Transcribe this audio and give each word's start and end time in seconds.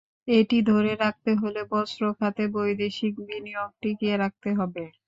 এটি 0.31 0.57
ধরে 0.69 0.91
রাখতে 0.97 1.31
হলে 1.41 1.61
বস্ত্র 1.71 2.03
খাতে 2.17 2.43
বৈদেশিক 2.55 3.13
বিনিয়োগ 3.27 3.69
টিকিয়ে 3.81 4.15
রাখতে 4.17 4.49
হবে। 4.59 4.83